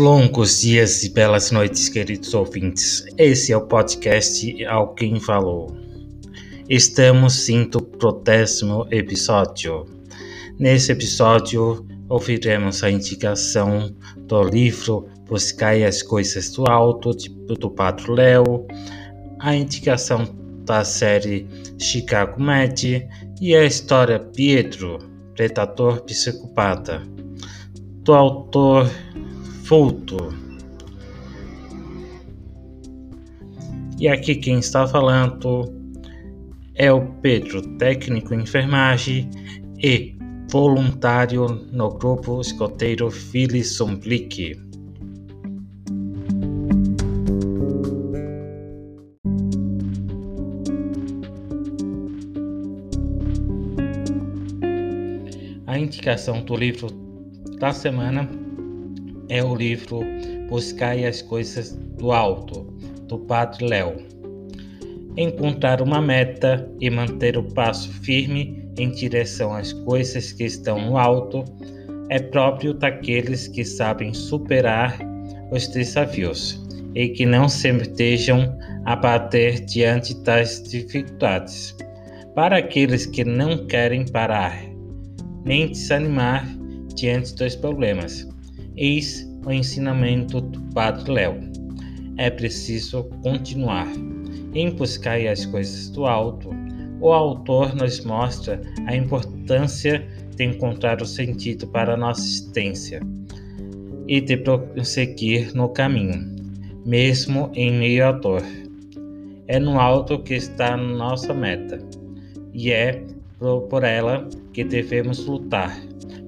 [0.00, 3.04] Longos dias e belas noites, queridos ouvintes.
[3.18, 5.76] Esse é o podcast Ao Quem Falou.
[6.70, 9.84] Estamos indo pro décimo episódio.
[10.58, 18.66] Nesse episódio, ouviremos a indicação do livro Buscai as Coisas do Alto, do Padre Léo,
[19.38, 20.24] a indicação
[20.64, 21.46] da série
[21.78, 23.06] Chicago Med
[23.38, 24.96] e a história Pietro,
[25.36, 27.02] Predador Psicopata,
[28.02, 28.88] do autor
[34.00, 35.72] E aqui quem está falando
[36.74, 39.30] é o Pedro, técnico em enfermagem
[39.78, 40.16] e
[40.50, 44.60] voluntário no grupo escoteiro Phyllis Somblick.
[55.64, 56.88] A indicação do livro
[57.60, 58.39] da semana
[59.30, 60.00] é o livro
[60.48, 62.64] Buscai as Coisas do Alto,
[63.06, 63.96] do Padre Léo.
[65.16, 70.98] Encontrar uma meta e manter o passo firme em direção às coisas que estão no
[70.98, 71.44] alto
[72.08, 74.98] é próprio daqueles que sabem superar
[75.52, 76.60] os desafios
[76.96, 78.52] e que não se estejam
[78.84, 81.76] a bater diante das dificuldades.
[82.34, 84.60] Para aqueles que não querem parar,
[85.44, 86.48] nem desanimar
[86.96, 88.28] diante dos problemas,
[88.76, 91.40] Eis o ensinamento do Padre Léo.
[92.16, 93.88] É preciso continuar.
[94.54, 96.50] Em buscar as coisas do alto,
[97.00, 103.00] o autor nos mostra a importância de encontrar o sentido para a nossa existência
[104.06, 106.34] e de prosseguir no caminho,
[106.84, 108.42] mesmo em meio à dor.
[109.46, 111.78] É no alto que está nossa meta,
[112.52, 113.04] e é
[113.38, 115.76] por ela que devemos lutar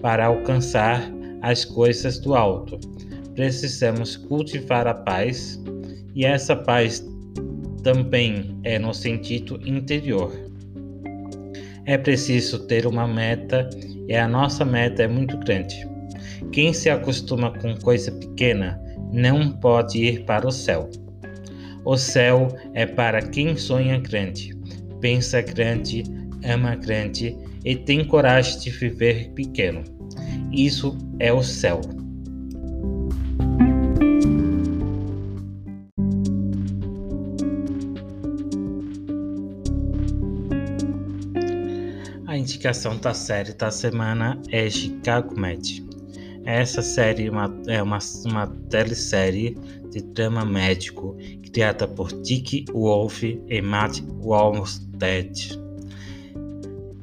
[0.00, 2.78] para alcançar as coisas do alto.
[3.34, 5.62] Precisamos cultivar a paz,
[6.14, 7.06] e essa paz
[7.82, 10.32] também é no sentido interior.
[11.84, 13.68] É preciso ter uma meta
[14.08, 15.88] e a nossa meta é muito grande.
[16.52, 18.80] Quem se acostuma com coisa pequena
[19.12, 20.90] não pode ir para o céu.
[21.84, 24.54] O céu é para quem sonha grande,
[25.00, 26.02] pensa grande,
[26.44, 29.84] ama grande e tem coragem de viver pequeno.
[30.52, 31.80] Isso é o céu.
[42.26, 45.86] A indicação da série da semana é Chicago Med.
[46.44, 49.56] Essa série é uma, é uma, uma telesérie
[49.90, 51.16] de drama médico
[51.52, 55.67] criada por Dick Wolf e Matt Wolfstead.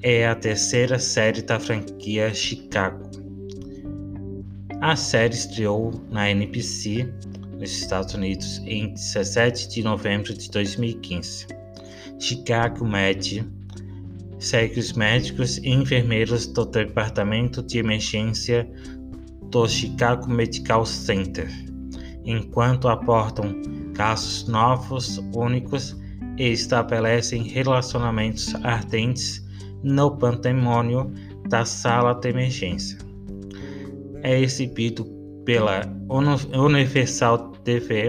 [0.02, 3.10] É a terceira série da franquia Chicago.
[4.82, 7.12] A série estreou na NBC
[7.58, 11.48] nos Estados Unidos em 17 de novembro de 2015.
[12.20, 13.46] Chicago Med
[14.38, 18.70] segue os médicos e enfermeiros do Departamento de Emergência
[19.50, 21.50] do Chicago Medical Center,
[22.26, 23.62] enquanto aportam
[23.94, 25.96] casos novos, únicos
[26.38, 29.45] e estabelecem relacionamentos ardentes
[29.86, 31.10] no patrimônio
[31.48, 33.06] da sala de emergência
[34.26, 35.06] é exibido
[35.46, 38.08] pela Universal TV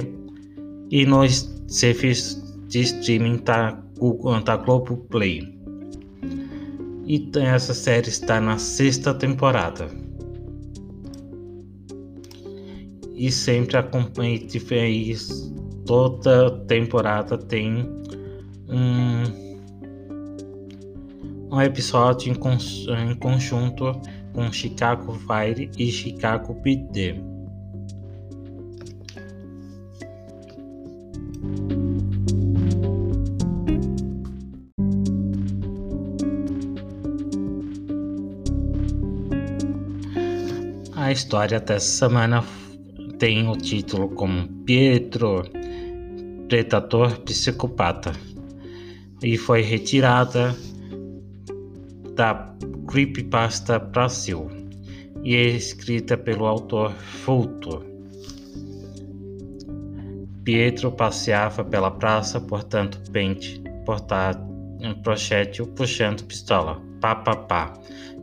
[0.91, 3.79] e nos serviços de streaming da,
[4.43, 5.55] da Globoplay.
[7.07, 9.89] E essa série está na sexta temporada.
[13.15, 14.39] E sempre acompanhe
[15.85, 17.87] toda temporada tem
[18.71, 19.46] um,
[21.51, 23.93] um episódio em, em conjunto
[24.33, 27.15] com Chicago Fire e Chicago PD.
[40.95, 42.45] A história dessa semana
[43.19, 45.45] tem o título como Pietro,
[46.49, 48.13] Predador Psicopata,
[49.23, 50.55] e foi retirada
[52.17, 52.51] da
[52.89, 54.51] Creepypasta Brasil
[55.23, 57.85] e é escrita pelo autor Fulto.
[60.43, 64.35] Pietro passeava pela praça portando pente, portar
[64.81, 66.81] um projétil puxando pistola.
[67.01, 67.75] Pá, pá, pá.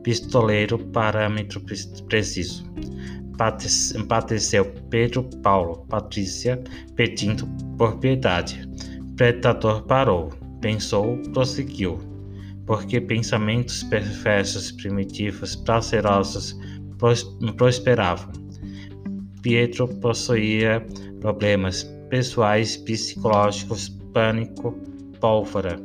[0.02, 1.62] Pistoleiro, parâmetro
[2.08, 2.66] preciso.
[4.08, 6.62] Padeceu Pedro Paulo, Patrícia,
[6.96, 7.48] pedindo
[7.78, 8.68] por piedade.
[9.16, 10.30] Predador parou,
[10.62, 12.13] pensou, prosseguiu
[12.66, 16.58] porque pensamentos perversos, primitivos, prazerosos
[17.58, 18.32] prosperavam.
[19.42, 20.86] Pietro possuía
[21.20, 24.72] problemas pessoais, psicológicos, pânico,
[25.20, 25.78] pólvora,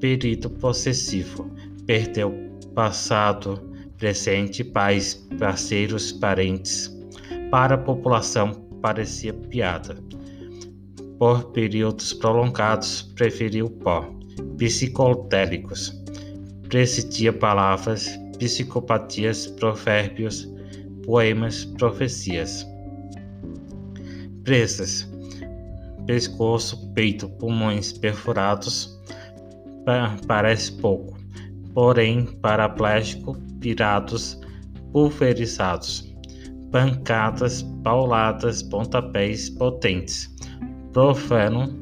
[0.00, 1.48] perito possessivo,
[1.86, 2.32] perdeu
[2.74, 3.60] passado,
[3.98, 6.90] presente, pais, parceiros, parentes.
[7.50, 9.96] Para a população parecia piada.
[11.18, 14.12] Por períodos prolongados, preferiu pó,
[14.58, 16.00] psicotéricos,
[16.68, 18.08] presidia palavras,
[18.38, 20.52] psicopatias, provérbios,
[21.04, 22.66] poemas, profecias.
[24.44, 25.08] Presas,
[26.06, 29.00] pescoço, peito, pulmões perfurados,
[30.26, 31.16] parece pouco,
[31.74, 34.40] porém paraplégico, pirados,
[34.92, 36.12] pulverizados,
[36.70, 40.34] pancadas, pauladas, pontapés potentes,
[40.92, 41.78] profano,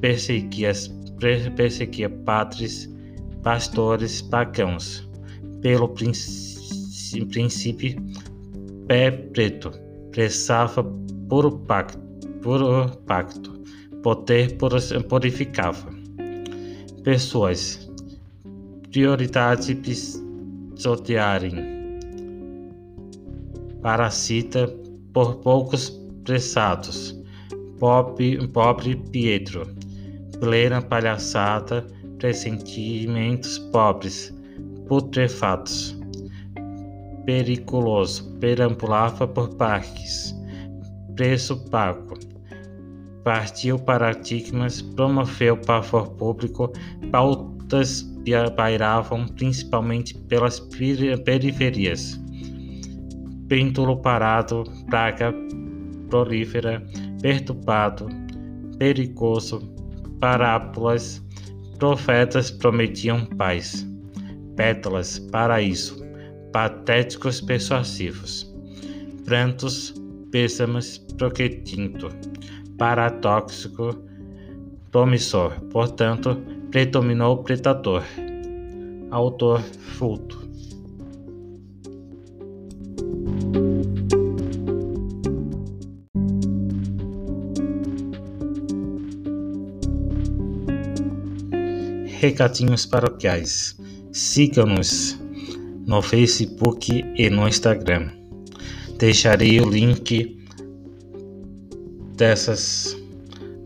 [0.00, 0.72] perseguia,
[1.18, 2.88] perseguia padres,
[3.42, 5.06] pastores, pagãos,
[5.60, 7.96] pelo princípio
[8.86, 9.70] pé preto,
[10.10, 10.82] pressava
[11.28, 11.98] puro pacto,
[12.40, 13.62] puro pacto,
[14.02, 14.56] poder
[15.08, 15.92] purificava.
[17.04, 17.90] Pessoas,
[18.90, 21.54] prioridade pisotearem,
[23.82, 24.68] parasita
[25.12, 25.90] por poucos
[26.24, 27.14] pressados,
[27.78, 29.66] pobre, pobre Pietro,
[30.40, 31.86] plena palhaçada,
[32.18, 34.34] pressentimentos pobres,
[34.86, 35.98] putrefatos
[37.28, 40.34] periculoso, perambulava por parques,
[41.14, 42.14] preço pago.
[43.22, 46.72] Partiu paradigmas, promoveu pavor público,
[47.12, 48.10] pautas
[48.56, 50.58] pairavam principalmente pelas
[51.22, 52.18] periferias.
[53.46, 55.34] Pêndulo parado, praga
[56.08, 56.82] prolífera,
[57.20, 58.06] perturbado,
[58.78, 59.70] perigoso,
[60.20, 61.22] parábolas,
[61.78, 63.86] profetas prometiam paz,
[64.56, 66.08] pétalas, paraíso
[66.52, 68.52] patéticos persuasivos,
[69.24, 69.94] prantos,
[70.30, 72.08] pêsames, proquetinto,
[72.76, 73.96] paratóxico,
[74.90, 76.36] promissor, portanto,
[76.70, 78.02] predominou o predador,
[79.10, 80.47] autor fulto.
[92.20, 93.76] Recadinhos paroquiais.
[94.10, 95.16] Siga-nos
[95.86, 98.10] no Facebook e no Instagram.
[98.98, 100.36] Deixarei o link
[102.16, 102.96] dessas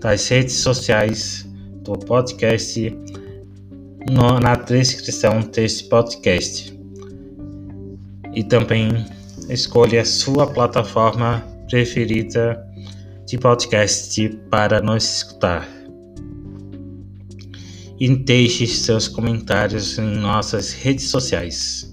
[0.01, 1.49] das redes sociais
[1.83, 2.95] do podcast
[4.11, 6.79] no, na descrição deste podcast.
[8.35, 9.07] E também
[9.49, 12.63] escolha a sua plataforma preferida
[13.27, 15.82] de podcast para nos escutar.
[17.99, 21.92] E deixe seus comentários em nossas redes sociais.